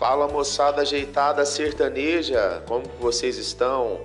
[0.00, 4.00] Fala moçada ajeitada sertaneja, como vocês estão?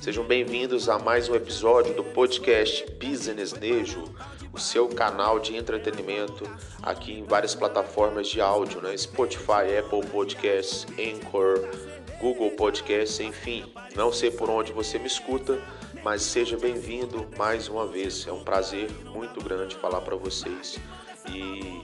[0.00, 4.04] Sejam bem-vindos a mais um episódio do podcast Business Nejo,
[4.52, 6.48] o seu canal de entretenimento
[6.80, 8.96] aqui em várias plataformas de áudio, né?
[8.96, 11.68] Spotify, Apple Podcasts, Anchor,
[12.20, 13.64] Google Podcasts, enfim.
[13.96, 15.60] Não sei por onde você me escuta,
[16.04, 18.28] mas seja bem-vindo mais uma vez.
[18.28, 20.78] É um prazer muito grande falar para vocês
[21.28, 21.82] e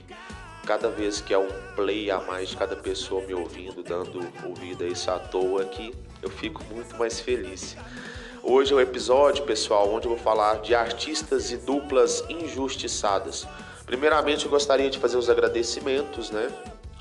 [0.69, 4.85] cada vez que é um play a mais de cada pessoa me ouvindo, dando ouvida
[4.85, 7.75] a isso à toa aqui, eu fico muito mais feliz.
[8.43, 13.47] Hoje é um episódio, pessoal, onde eu vou falar de artistas e duplas injustiçadas.
[13.83, 16.51] Primeiramente, eu gostaria de fazer os agradecimentos, né?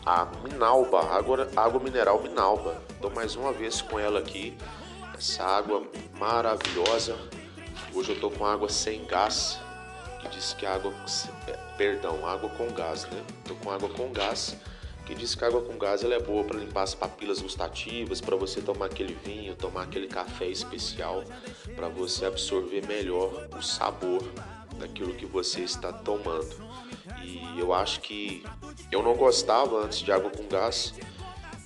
[0.07, 2.75] A Minalba, água, água mineral Minalba.
[2.89, 4.57] Estou mais uma vez com ela aqui.
[5.15, 5.83] Essa água
[6.19, 7.19] maravilhosa.
[7.93, 9.61] Hoje eu estou com água sem gás,
[10.21, 10.93] que diz que água,
[11.47, 13.25] é, perdão, água com gás, né?
[13.43, 14.57] Estou com água com gás
[15.09, 18.21] que diz que a água com gás ela é boa para limpar as papilas gustativas,
[18.21, 21.25] para você tomar aquele vinho, tomar aquele café especial,
[21.75, 24.23] para você absorver melhor o sabor
[24.79, 26.55] daquilo que você está tomando.
[27.25, 28.45] E eu acho que
[28.93, 30.93] eu não gostava antes de água com gás.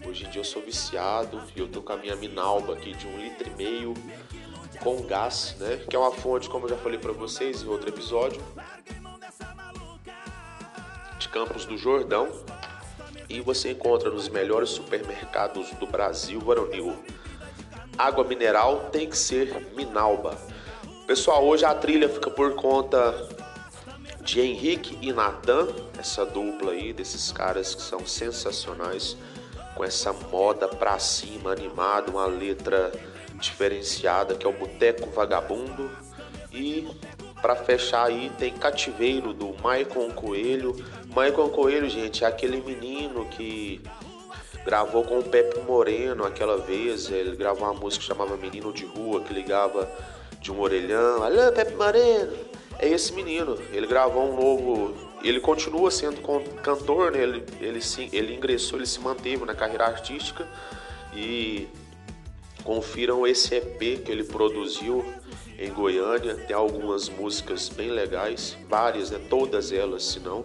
[0.06, 3.08] Hoje em dia eu sou viciado e eu tô com a minha Minalba aqui de
[3.08, 3.94] um litro e meio
[4.82, 5.80] com gás, né?
[5.88, 8.42] Que é uma fonte, como eu já falei para vocês em outro episódio,
[11.18, 12.28] de Campos do Jordão,
[13.28, 16.96] e você encontra nos melhores supermercados do Brasil varonil.
[17.96, 20.36] Água mineral tem que ser Minalba.
[21.06, 23.28] Pessoal, hoje a trilha fica por conta
[24.22, 29.16] de Henrique e Natan, essa dupla aí desses caras que são sensacionais,
[29.76, 32.92] com essa moda pra cima, animada, uma letra
[33.42, 35.90] diferenciada que é o Boteco Vagabundo.
[36.52, 36.88] E
[37.40, 40.74] para fechar aí tem Cativeiro do Maicon Coelho.
[41.14, 43.82] Maicon Coelho, gente, é aquele menino que
[44.64, 47.10] gravou com o Pepe Moreno aquela vez.
[47.10, 49.90] Ele gravou uma música que chamava Menino de Rua, que ligava
[50.40, 51.22] de um orelhão.
[51.22, 52.32] Alô, Pepe Moreno!
[52.78, 53.58] É esse menino.
[53.72, 54.94] Ele gravou um novo.
[55.22, 56.20] Ele continua sendo
[56.62, 57.22] cantor, né?
[57.22, 57.80] Ele, ele,
[58.12, 60.46] ele ingressou, ele se manteve na carreira artística.
[61.14, 61.68] E
[62.64, 65.04] confiram esse EP que ele produziu
[65.58, 66.36] em Goiânia.
[66.46, 69.20] Tem algumas músicas bem legais, várias, né?
[69.28, 70.44] todas elas, se não.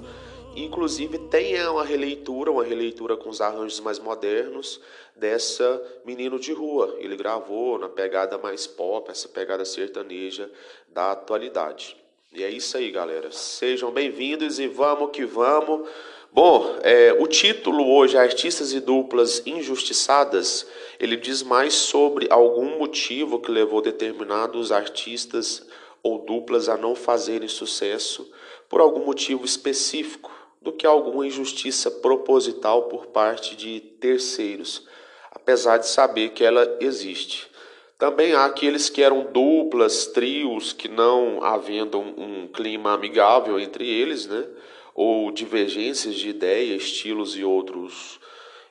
[0.55, 4.81] Inclusive tem uma releitura, uma releitura com os arranjos mais modernos
[5.15, 6.95] dessa Menino de Rua.
[6.99, 10.49] Ele gravou na pegada mais pop, essa pegada sertaneja
[10.89, 11.95] da atualidade.
[12.33, 13.31] E é isso aí, galera.
[13.31, 15.87] Sejam bem-vindos e vamos que vamos.
[16.31, 20.67] Bom, é, o título hoje, Artistas e Duplas Injustiçadas,
[20.99, 25.67] ele diz mais sobre algum motivo que levou determinados artistas
[26.01, 28.31] ou duplas a não fazerem sucesso
[28.69, 30.31] por algum motivo específico
[30.61, 34.87] do que alguma injustiça proposital por parte de terceiros,
[35.31, 37.49] apesar de saber que ela existe.
[37.97, 44.27] Também há aqueles que eram duplas, trios, que não havendo um, clima amigável entre eles,
[44.27, 44.45] né?
[44.93, 48.19] ou divergências de ideia, estilos e outros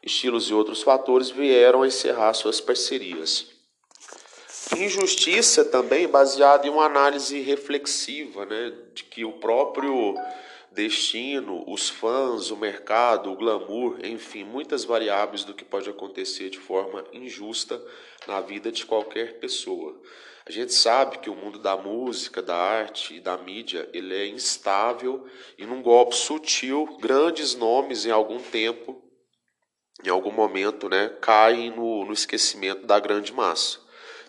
[0.06, 3.48] estilos e outros fatores vieram a encerrar suas parcerias.
[4.76, 10.14] Injustiça também baseada em uma análise reflexiva, né, de que o próprio
[10.70, 16.58] destino, os fãs, o mercado, o glamour, enfim, muitas variáveis do que pode acontecer de
[16.58, 17.82] forma injusta
[18.26, 20.00] na vida de qualquer pessoa.
[20.44, 24.26] A gente sabe que o mundo da música, da arte e da mídia, ele é
[24.28, 25.26] instável
[25.58, 29.02] e num golpe sutil, grandes nomes em algum tempo,
[30.04, 33.78] em algum momento, né, caem no, no esquecimento da grande massa.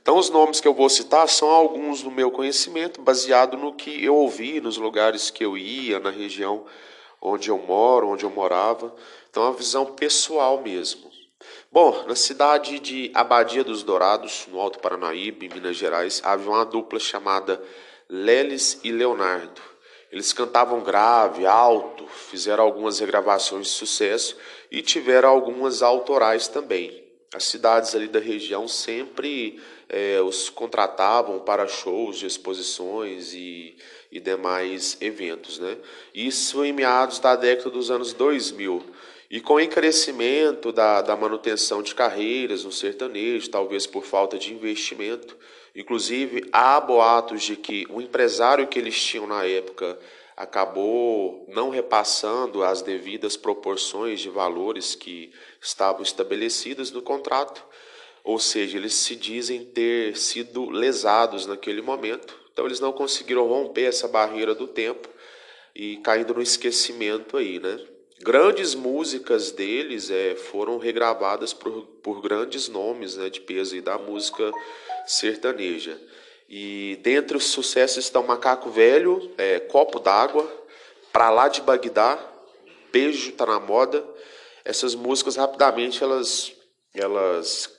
[0.01, 4.03] Então, os nomes que eu vou citar são alguns do meu conhecimento, baseado no que
[4.03, 6.65] eu ouvi, nos lugares que eu ia, na região
[7.21, 8.95] onde eu moro, onde eu morava.
[9.29, 11.11] Então, é uma visão pessoal mesmo.
[11.69, 16.65] Bom, na cidade de Abadia dos Dourados, no Alto Paranaíba, em Minas Gerais, havia uma
[16.65, 17.61] dupla chamada
[18.09, 19.61] Lelis e Leonardo.
[20.11, 24.37] Eles cantavam grave, alto, fizeram algumas regravações de sucesso
[24.71, 27.03] e tiveram algumas autorais também.
[27.33, 33.75] As cidades ali da região sempre é, os contratavam para shows exposições e,
[34.09, 35.59] e demais eventos.
[35.59, 35.77] Né?
[36.13, 38.81] Isso em meados da década dos anos 2000.
[39.29, 44.53] E com o encarecimento da, da manutenção de carreiras no sertanejo, talvez por falta de
[44.53, 45.35] investimento,
[45.77, 49.97] inclusive há boatos de que o empresário que eles tinham na época
[50.35, 55.31] acabou não repassando as devidas proporções de valores que
[55.61, 57.63] estavam estabelecidas no contrato,
[58.23, 63.85] ou seja, eles se dizem ter sido lesados naquele momento, então eles não conseguiram romper
[63.85, 65.07] essa barreira do tempo
[65.75, 67.79] e caindo no esquecimento aí, né?
[68.21, 73.97] grandes músicas deles é, foram regravadas por, por grandes nomes né, de peso e da
[73.97, 74.51] música
[75.07, 75.99] sertaneja.
[76.49, 80.49] E dentre os sucessos estão Macaco Velho, é, Copo d'Água,
[81.11, 82.19] Pra Lá de Bagdá,
[82.91, 84.05] Beijo Tá Na Moda.
[84.63, 86.53] Essas músicas rapidamente elas,
[86.93, 87.69] elas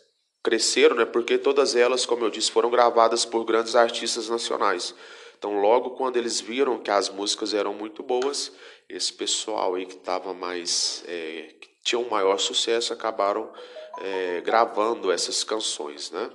[0.42, 4.94] cresceram, né, porque todas elas, como eu disse, foram gravadas por grandes artistas nacionais.
[5.38, 8.50] Então, logo quando eles viram que as músicas eram muito boas,
[8.88, 11.04] esse pessoal aí que estava mais.
[11.06, 13.52] É, que tinha um maior sucesso, acabaram
[14.00, 16.28] é, gravando essas canções, né?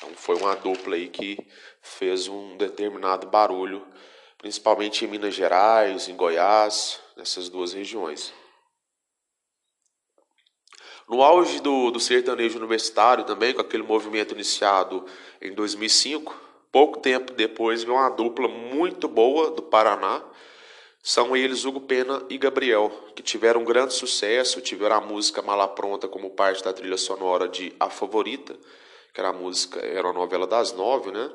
[0.00, 1.38] Então, foi uma dupla aí que
[1.82, 3.86] fez um determinado barulho,
[4.38, 8.32] principalmente em Minas Gerais, em Goiás, nessas duas regiões.
[11.06, 15.04] No auge do, do sertanejo universitário também, com aquele movimento iniciado
[15.40, 20.22] em 2005, Pouco tempo depois veio uma dupla muito boa do Paraná.
[21.02, 25.66] São eles Hugo Pena e Gabriel, que tiveram um grande sucesso, tiveram a música Mala
[25.66, 28.56] Pronta como parte da trilha sonora de A Favorita,
[29.12, 31.30] que era a música, era a novela das nove, né?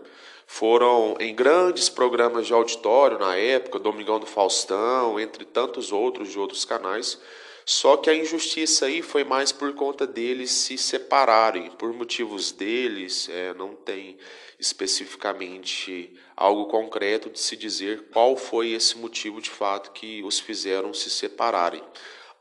[0.47, 6.39] Foram em grandes programas de auditório na época, Domingão do Faustão, entre tantos outros de
[6.39, 7.19] outros canais.
[7.65, 13.27] Só que a injustiça aí foi mais por conta deles se separarem, por motivos deles,
[13.27, 14.17] é, não tem
[14.59, 20.93] especificamente algo concreto de se dizer qual foi esse motivo de fato que os fizeram
[20.93, 21.83] se separarem.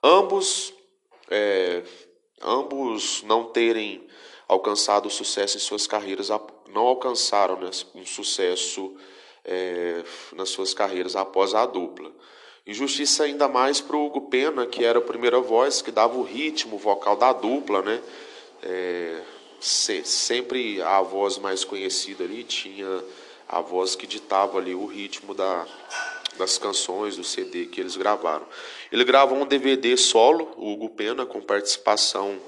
[0.03, 0.75] Ambos,
[1.31, 1.83] é,
[2.43, 4.07] ambos não terem
[4.49, 6.29] alcançado sucesso em suas carreiras,
[6.69, 8.95] não alcançaram né, um sucesso
[9.45, 10.03] é,
[10.33, 12.11] nas suas carreiras após a dupla.
[12.67, 16.23] Injustiça ainda mais para o Hugo Pena, que era a primeira voz, que dava o
[16.23, 18.01] ritmo vocal da dupla, né?
[18.63, 19.21] É,
[19.61, 23.05] sempre a voz mais conhecida ali tinha
[23.47, 25.67] a voz que ditava ali o ritmo da,
[26.39, 28.47] das canções do CD que eles gravaram.
[28.91, 32.39] Ele gravou um DVD solo, o Hugo Pena, com participação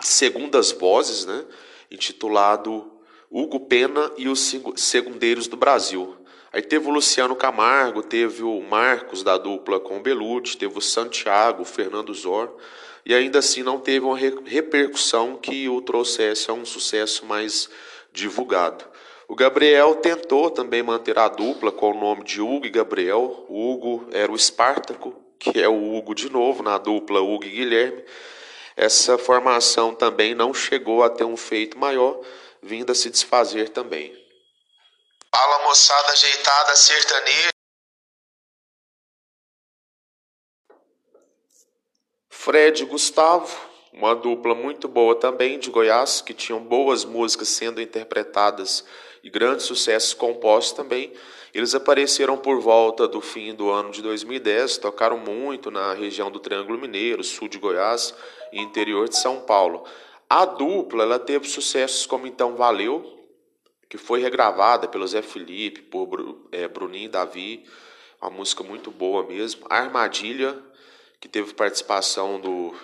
[0.00, 1.44] segundas vozes, né?
[1.90, 2.92] Intitulado
[3.30, 6.16] Hugo Pena e os Segundeiros do Brasil.
[6.52, 10.80] Aí teve o Luciano Camargo, teve o Marcos da dupla com o Belucci, teve o
[10.80, 12.56] Santiago, o Fernando Zor,
[13.04, 17.68] e ainda assim não teve uma repercussão que o trouxesse a um sucesso mais
[18.12, 18.84] divulgado.
[19.28, 23.44] O Gabriel tentou também manter a dupla com o nome de Hugo e Gabriel.
[23.48, 27.50] O Hugo era o Espartaco, que é o Hugo de novo, na dupla Hugo e
[27.50, 28.02] Guilherme.
[28.76, 32.20] Essa formação também não chegou a ter um feito maior,
[32.62, 34.14] vindo a se desfazer também.
[35.34, 37.48] Fala moçada ajeitada sertaneja.
[42.28, 43.58] Fred e Gustavo,
[43.92, 48.84] uma dupla muito boa também de Goiás, que tinham boas músicas sendo interpretadas
[49.24, 51.12] e grandes sucessos compostos também.
[51.54, 56.38] Eles apareceram por volta do fim do ano de 2010, tocaram muito na região do
[56.38, 58.14] Triângulo Mineiro, sul de Goiás
[58.52, 59.84] e interior de São Paulo.
[60.28, 63.16] A dupla ela teve sucessos como Então Valeu,
[63.88, 67.64] que foi regravada pelo Zé Felipe, por é, Bruninho e Davi,
[68.20, 69.66] uma música muito boa mesmo.
[69.70, 70.60] Armadilha,
[71.20, 72.74] que teve participação do.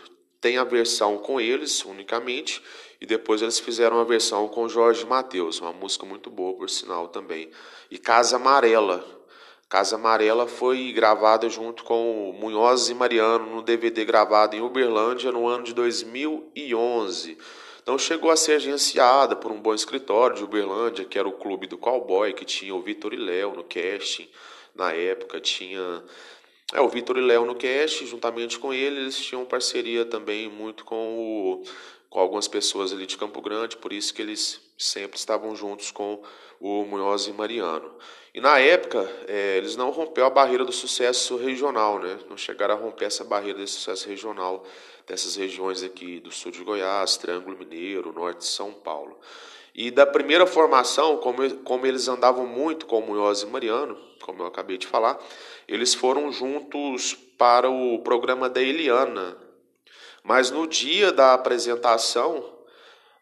[0.40, 2.62] Tem a versão com eles unicamente,
[3.00, 7.08] e depois eles fizeram a versão com Jorge Mateus, uma música muito boa, por sinal
[7.08, 7.50] também.
[7.90, 9.21] E Casa Amarela.
[9.72, 15.48] Casa Amarela foi gravada junto com Munhoz e Mariano no DVD gravado em Uberlândia no
[15.48, 17.38] ano de 2011.
[17.82, 21.67] Então chegou a ser agenciada por um bom escritório de Uberlândia, que era o clube
[21.67, 24.29] do cowboy, que tinha o Vitor e Léo no casting.
[24.74, 26.05] Na época tinha
[26.74, 30.84] é, o Vitor e Léo no casting, juntamente com ele, eles tinham parceria também muito
[30.84, 31.62] com, o,
[32.10, 36.22] com algumas pessoas ali de Campo Grande, por isso que eles sempre estavam juntos com
[36.62, 37.92] o Munhoz e Mariano.
[38.32, 42.16] E na época, é, eles não romperam a barreira do sucesso regional, né?
[42.31, 44.64] não chegaram a romper essa barreira desse sucesso regional
[45.04, 49.19] dessas regiões aqui do sul de Goiás, Triângulo Mineiro, norte de São Paulo.
[49.74, 54.44] E da primeira formação, como, como eles andavam muito com o Munhoz e Mariano, como
[54.44, 55.19] eu acabei de falar,
[55.66, 59.36] eles foram juntos para o programa da Eliana.
[60.22, 62.51] Mas no dia da apresentação,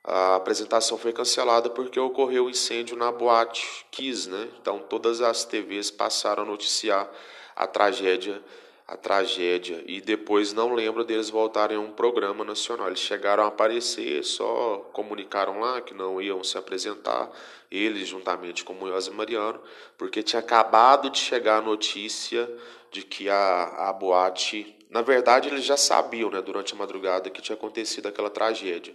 [0.02, 4.48] a apresentação foi cancelada porque ocorreu um incêndio na boate Kiss, né?
[4.60, 7.08] Então todas as TVs passaram a noticiar
[7.54, 8.42] a tragédia
[8.90, 12.88] a tragédia e depois não lembro deles voltarem a um programa nacional.
[12.88, 17.30] Eles chegaram a aparecer, só comunicaram lá que não iam se apresentar,
[17.70, 19.60] eles juntamente com Munhoz e Mariano,
[19.96, 22.50] porque tinha acabado de chegar a notícia
[22.90, 27.40] de que a, a boate, na verdade eles já sabiam, né, durante a madrugada que
[27.40, 28.92] tinha acontecido aquela tragédia.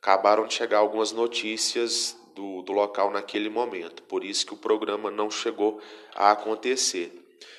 [0.00, 5.10] Acabaram de chegar algumas notícias do, do local naquele momento, por isso que o programa
[5.10, 5.80] não chegou
[6.14, 7.12] a acontecer.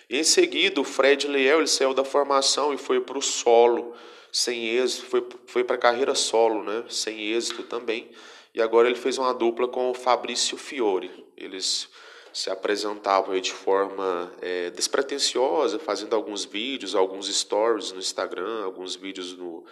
[0.09, 3.93] Em seguida, o Fred Leal ele saiu da formação e foi para o solo,
[4.31, 6.83] sem êxito, foi, foi para a carreira solo, né?
[6.89, 8.09] sem êxito também.
[8.53, 11.25] E agora ele fez uma dupla com o Fabrício Fiore.
[11.37, 11.89] Eles
[12.33, 19.37] se apresentavam de forma é, despretensiosa, fazendo alguns vídeos, alguns stories no Instagram, alguns vídeos
[19.37, 19.63] no,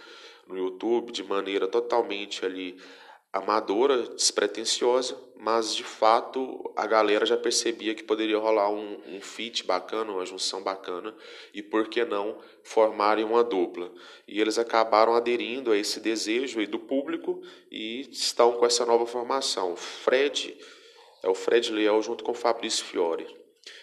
[0.47, 2.77] no YouTube, de maneira totalmente ali
[3.31, 9.65] amadora, despretensiosa, mas de fato a galera já percebia que poderia rolar um, um feat
[9.65, 11.15] bacana, uma junção bacana,
[11.53, 13.91] e por que não formarem uma dupla.
[14.27, 19.75] E eles acabaram aderindo a esse desejo do público e estão com essa nova formação.
[19.75, 20.57] Fred
[21.23, 23.27] é o Fred Leal junto com o Fabrício Fiore.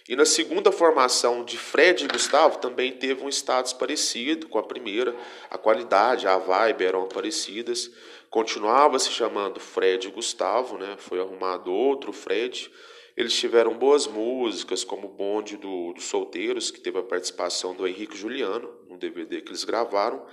[0.06, 4.62] E na segunda formação de Fred e Gustavo também teve um status parecido com a
[4.62, 5.16] primeira,
[5.48, 7.90] a qualidade, a vibe eram parecidas.
[8.28, 10.96] Continuava se chamando Fred e Gustavo, né?
[10.98, 12.70] Foi arrumado outro Fred.
[13.16, 18.16] Eles tiveram boas músicas, como Bonde do, dos Solteiros, que teve a participação do Henrique
[18.16, 20.26] Juliano, no DVD que eles gravaram.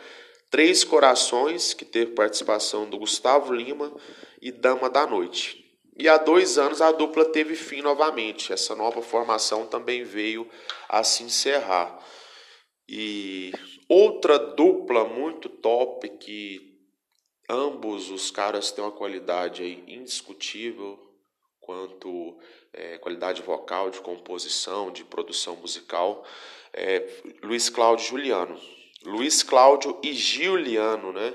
[0.49, 3.93] Três Corações, que teve participação do Gustavo Lima,
[4.41, 5.60] e Dama da Noite.
[6.01, 8.51] E há dois anos a dupla teve fim novamente.
[8.51, 10.49] Essa nova formação também veio
[10.89, 12.03] a se encerrar.
[12.89, 13.51] E
[13.87, 16.75] outra dupla muito top que
[17.47, 20.99] ambos os caras têm uma qualidade aí indiscutível
[21.59, 22.35] quanto
[22.73, 26.25] é, qualidade vocal, de composição, de produção musical,
[26.73, 27.07] é
[27.43, 28.59] Luiz Cláudio Juliano.
[29.05, 31.31] Luiz Cláudio e Giuliano, né?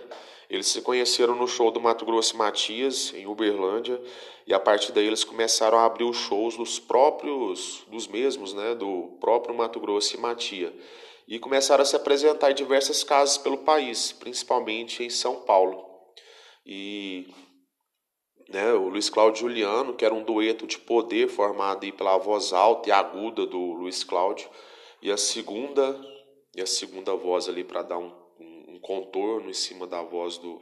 [0.48, 4.00] Eles se conheceram no show do Mato Grosso Matias, em Uberlândia,
[4.46, 8.74] e a partir daí eles começaram a abrir os shows dos próprios, dos mesmos, né,
[8.74, 10.72] do próprio Mato Grosso e Matia.
[11.26, 15.84] E começaram a se apresentar em diversas casas pelo país, principalmente em São Paulo.
[16.64, 17.26] E
[18.48, 22.52] né, o Luiz Cláudio Juliano, que era um dueto de poder formado aí pela voz
[22.52, 24.48] alta e aguda do Luiz Cláudio,
[25.02, 26.00] e a segunda,
[26.54, 28.25] e a segunda voz ali para dar um
[28.76, 30.60] um contorno em cima da voz do,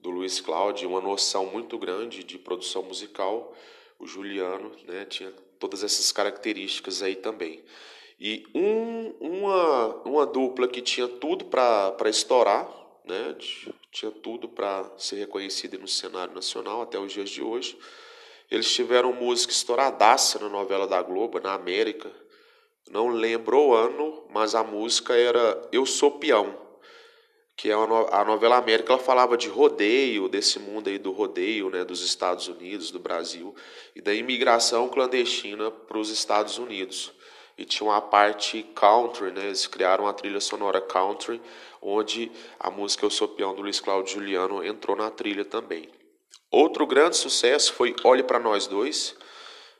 [0.00, 3.54] do Luiz Cláudio, uma noção muito grande de produção musical.
[3.98, 7.64] O Juliano né, tinha todas essas características aí também.
[8.20, 12.68] E um, uma, uma dupla que tinha tudo para estourar,
[13.04, 13.36] né,
[13.92, 17.78] tinha tudo para ser reconhecida no cenário nacional até os dias de hoje.
[18.50, 22.10] Eles tiveram música estouradaça na novela da Globo, na América.
[22.90, 26.67] Não lembro o ano, mas a música era Eu Sou Peão
[27.58, 31.84] que é a novela América, ela falava de rodeio, desse mundo aí do rodeio, né,
[31.84, 33.52] dos Estados Unidos, do Brasil,
[33.96, 37.10] e da imigração clandestina para os Estados Unidos.
[37.58, 41.42] E tinha uma parte country, né, eles criaram uma trilha sonora country,
[41.82, 45.88] onde a música Eu Sou Peão do Luiz Cláudio Juliano entrou na trilha também.
[46.52, 49.16] Outro grande sucesso foi Olhe para Nós Dois,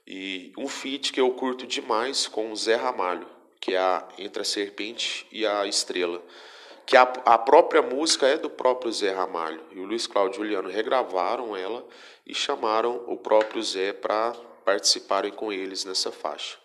[0.05, 3.29] e um feat que eu curto demais com o Zé Ramalho,
[3.61, 6.21] que é a Entre a Serpente e a Estrela
[6.89, 9.61] que a, a própria música é do próprio Zé Ramalho.
[9.73, 11.87] E o Luiz Cláudio e Juliano regravaram ela
[12.27, 14.33] e chamaram o próprio Zé para
[14.65, 16.57] participarem com eles nessa faixa.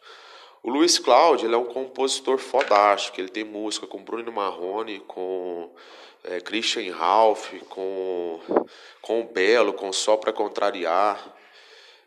[0.64, 5.70] O Luiz Cláudio é um compositor fodástico, ele tem música com Bruno Marrone, com
[6.24, 8.40] é, Christian Ralph, com,
[9.02, 11.22] com o Belo, com Só Pra Contrariar,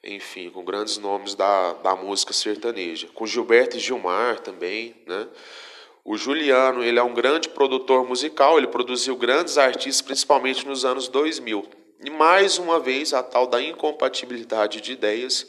[0.03, 3.09] enfim, com grandes nomes da, da música sertaneja.
[3.13, 5.29] Com Gilberto e Gilmar também, né?
[6.09, 11.09] O Juliano, ele é um grande produtor musical, ele produziu grandes artistas, principalmente nos anos
[11.09, 11.69] 2000.
[12.05, 15.49] E mais uma vez, a tal da incompatibilidade de ideias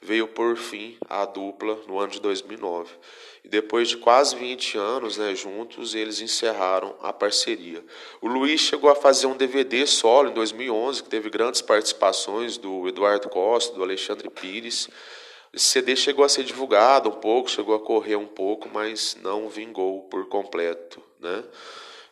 [0.00, 2.94] veio por fim a dupla no ano de 2009.
[3.42, 7.84] E depois de quase 20 anos né, juntos, eles encerraram a parceria.
[8.20, 12.86] O Luiz chegou a fazer um DVD solo em 2011, que teve grandes participações do
[12.86, 14.88] Eduardo Costa, do Alexandre Pires.
[15.52, 19.48] Esse CD chegou a ser divulgado um pouco, chegou a correr um pouco, mas não
[19.48, 21.44] vingou por completo, né?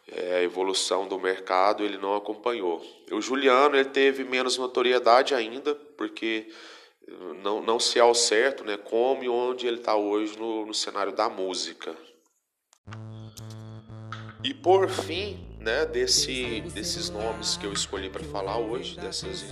[0.06, 2.84] É, a evolução do mercado ele não acompanhou.
[3.10, 6.48] O Juliano ele teve menos notoriedade ainda, porque
[7.42, 10.74] não, não se é ao certo né, como e onde ele está hoje no, no
[10.74, 11.94] cenário da música.
[14.42, 19.42] E por fim, né, desse, desses nomes que eu escolhi para falar hoje, dessas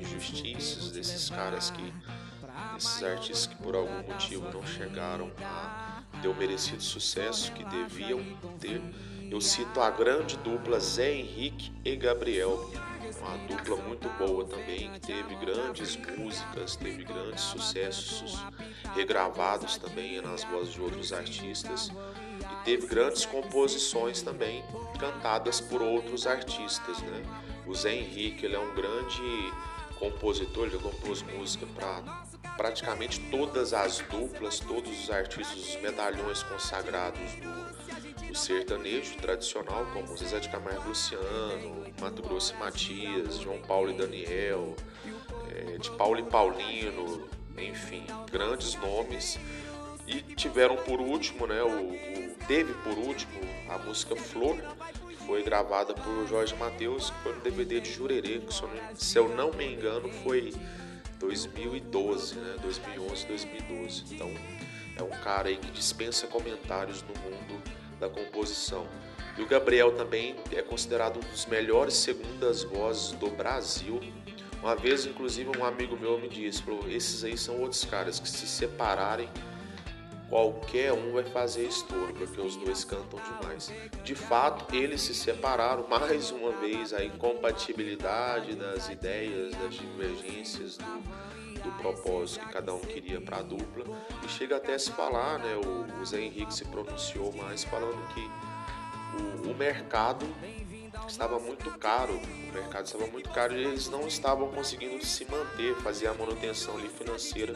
[0.00, 1.92] injustiças, desses caras que
[2.78, 8.22] esses artistas que por algum motivo não chegaram a ter o merecido sucesso que deviam
[8.60, 8.80] ter.
[9.30, 12.70] Eu cito a grande dupla Zé Henrique e Gabriel,
[13.20, 18.38] uma dupla muito boa também, que teve grandes músicas, teve grandes sucessos
[18.94, 21.90] regravados também nas vozes de outros artistas
[22.40, 24.64] e teve grandes composições também
[24.98, 27.22] cantadas por outros artistas, né?
[27.66, 29.52] O Zé Henrique, ele é um grande
[29.98, 32.24] compositor, ele compôs música para
[32.58, 40.16] praticamente todas as duplas, todos os artistas, os medalhões consagrados do, do sertanejo tradicional, como
[40.16, 44.74] Zezé de Camargo Luciano, Mato Grosso e Matias, João Paulo e Daniel,
[45.52, 49.38] é, de Paulo e Paulino, enfim, grandes nomes.
[50.04, 54.56] E tiveram por último, né, o, o teve por último a música Flor,
[55.06, 58.52] que foi gravada por Jorge Mateus, que foi no DVD de Jurerê, que
[58.94, 60.52] se eu não me engano foi
[61.18, 62.56] 2012, né?
[62.62, 64.14] 2011, 2012.
[64.14, 64.30] Então
[64.96, 67.62] é um cara aí que dispensa comentários no mundo
[67.98, 68.86] da composição.
[69.36, 74.00] E o Gabriel também é considerado um dos melhores segundas vozes do Brasil.
[74.60, 78.46] Uma vez, inclusive, um amigo meu me disse: esses aí são outros caras que se
[78.46, 79.28] separarem
[80.28, 83.72] qualquer um vai fazer estouro, porque os dois cantam demais.
[84.04, 91.62] De fato, eles se separaram mais uma vez a incompatibilidade das ideias, das divergências do,
[91.62, 93.84] do propósito que cada um queria para a dupla.
[94.24, 95.54] E chega até a se falar, né?
[95.56, 98.30] O, o Zé Henrique se pronunciou mais falando que
[99.46, 100.26] o, o mercado
[101.06, 105.74] estava muito caro, o mercado estava muito caro e eles não estavam conseguindo se manter,
[105.76, 107.54] fazer a manutenção ali financeira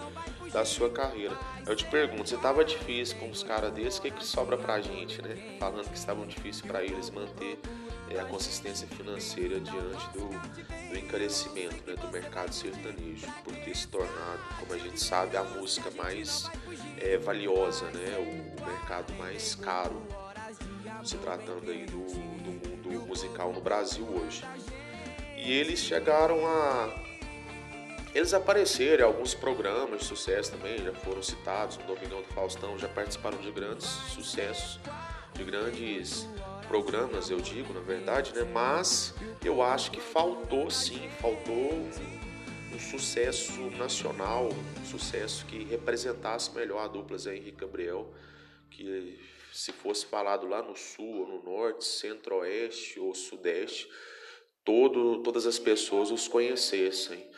[0.52, 1.36] da sua carreira.
[1.66, 4.80] Eu te pergunto, se estava difícil com os caras desses, o que, que sobra pra
[4.80, 5.56] gente, né?
[5.58, 7.58] Falando que estavam difícil para eles manter
[8.10, 10.28] é, a consistência financeira diante do,
[10.90, 15.44] do encarecimento né, do mercado sertanejo, por ter se tornado, como a gente sabe, a
[15.44, 16.50] música mais
[16.98, 18.16] é, valiosa, né?
[18.18, 20.02] O, o mercado mais caro
[21.04, 22.71] se tratando aí do, do mundo
[23.12, 24.42] musical no Brasil hoje.
[25.36, 26.90] E eles chegaram a.
[28.14, 32.78] Eles apareceram em alguns programas de sucesso também, já foram citados no Domingão do Faustão,
[32.78, 34.78] já participaram de grandes sucessos,
[35.32, 36.28] de grandes
[36.68, 38.44] programas, eu digo, na verdade, né?
[38.44, 46.84] Mas eu acho que faltou sim, faltou um, sucesso nacional, um sucesso que representasse melhor
[46.84, 48.12] a dupla Zé Henrique Gabriel,
[48.70, 49.18] que
[49.52, 53.88] se fosse falado lá no sul, ou no norte, centro-oeste ou sudeste,
[54.64, 57.30] todo, todas as pessoas os conhecessem.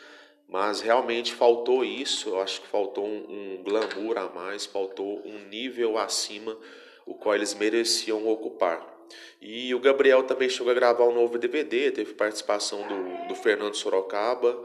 [0.47, 5.39] Mas realmente faltou isso, eu acho que faltou um, um glamour a mais, faltou um
[5.49, 6.57] nível acima
[7.05, 8.95] o qual eles mereciam ocupar.
[9.41, 13.75] E o Gabriel também chegou a gravar um novo DVD, teve participação do, do Fernando
[13.75, 14.63] Sorocaba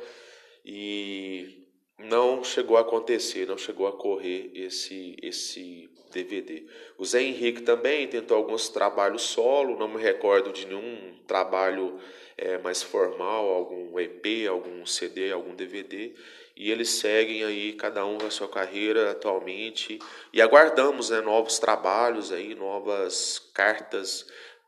[0.65, 1.60] e
[2.05, 6.65] não chegou a acontecer, não chegou a correr esse esse DVD.
[6.99, 11.99] O Zé Henrique também tentou alguns trabalhos solo, não me recordo de nenhum trabalho
[12.37, 16.15] é, mais formal, algum EP, algum CD, algum DVD.
[16.57, 19.99] E eles seguem aí, cada um a sua carreira atualmente.
[20.33, 24.27] E aguardamos né, novos trabalhos aí, novas cartas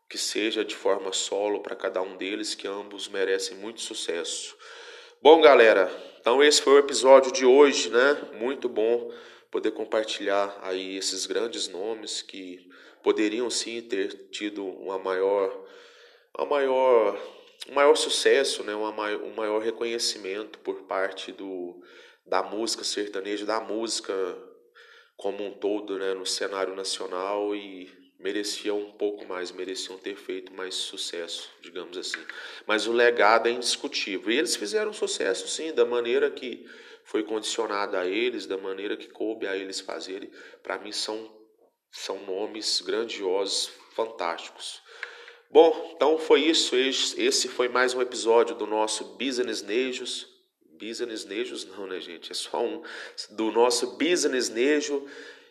[0.08, 4.56] que seja de forma solo para cada um deles, que ambos merecem muito sucesso.
[5.22, 8.28] Bom, galera, então esse foi o episódio de hoje, né?
[8.32, 9.08] Muito bom
[9.52, 12.68] poder compartilhar aí esses grandes nomes que
[13.04, 15.64] poderiam sim ter tido uma maior,
[16.36, 17.16] uma maior,
[17.68, 18.74] um maior sucesso, né?
[18.74, 21.80] um maior reconhecimento por parte do,
[22.26, 24.12] da música sertaneja, da música
[25.16, 26.14] como um todo né?
[26.14, 27.88] no cenário nacional e
[28.22, 32.20] mereciam um pouco mais, mereciam ter feito mais sucesso, digamos assim.
[32.66, 34.30] Mas o legado é indiscutível.
[34.30, 36.64] E eles fizeram sucesso, sim, da maneira que
[37.04, 40.30] foi condicionado a eles, da maneira que coube a eles fazerem.
[40.62, 41.30] Para mim, são,
[41.90, 44.80] são nomes grandiosos, fantásticos.
[45.50, 46.76] Bom, então foi isso.
[46.76, 50.28] Esse foi mais um episódio do nosso Business Nejos.
[50.78, 52.30] Business Nejos, não, né, gente?
[52.30, 52.82] É só um.
[53.30, 55.06] Do nosso Business Nejo.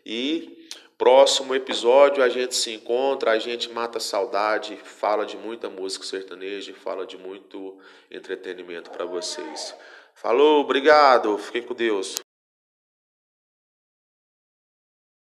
[0.05, 0.61] E
[1.01, 6.05] Próximo episódio a gente se encontra, a gente mata a saudade, fala de muita música
[6.05, 7.79] sertaneja, fala de muito
[8.11, 9.75] entretenimento para vocês.
[10.13, 12.17] Falou, obrigado, fiquem com Deus.